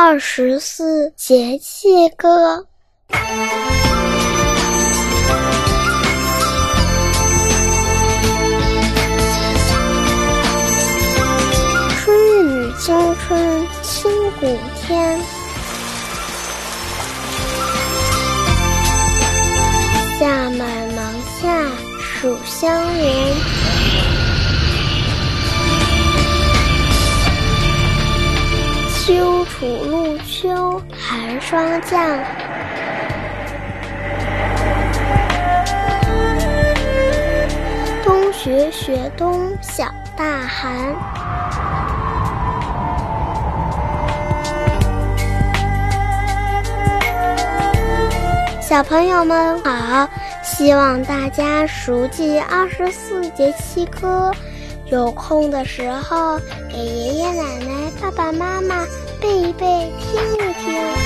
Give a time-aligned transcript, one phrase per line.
[0.00, 2.64] 二十四节气歌。
[11.96, 12.16] 春
[12.46, 14.08] 雨惊春清
[14.38, 15.18] 谷天，
[20.20, 21.12] 夏满芒
[21.42, 21.66] 夏
[22.00, 23.34] 暑相连。
[29.08, 31.98] 秋处露秋寒霜降，
[38.04, 40.94] 冬雪雪冬小大寒。
[48.60, 50.06] 小朋友们好，
[50.42, 54.30] 希望大家熟记二十四节气歌。
[54.90, 56.38] 有空的时候，
[56.70, 58.86] 给爷爷奶奶、爸爸妈妈
[59.20, 60.97] 背一背，听一听。